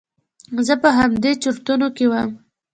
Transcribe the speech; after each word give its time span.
زه 0.67 0.73
په 0.83 0.89
همدې 0.97 1.31
چرتونو 1.43 1.87
کې 1.95 2.05
وم. 2.11 2.29